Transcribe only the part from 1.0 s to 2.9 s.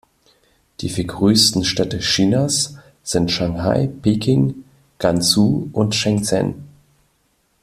größten Städte Chinas